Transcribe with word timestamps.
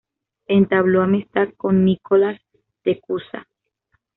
Entabló 0.47 1.03
amistad 1.03 1.49
con 1.57 1.85
Nicolás 1.85 2.41
de 2.83 2.99
Cusa. 2.99 3.47